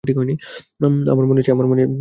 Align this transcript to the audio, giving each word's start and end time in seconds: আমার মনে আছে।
আমার 0.03 1.25
মনে 1.25 1.39
আছে। 1.39 1.89